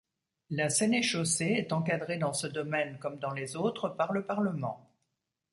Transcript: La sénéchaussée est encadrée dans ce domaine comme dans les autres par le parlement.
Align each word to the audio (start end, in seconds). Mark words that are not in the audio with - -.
La 0.49 0.69
sénéchaussée 0.71 1.45
est 1.59 1.71
encadrée 1.71 2.17
dans 2.17 2.33
ce 2.33 2.47
domaine 2.47 2.97
comme 2.97 3.19
dans 3.19 3.33
les 3.35 3.55
autres 3.55 3.87
par 3.87 4.13
le 4.13 4.25
parlement. 4.25 4.89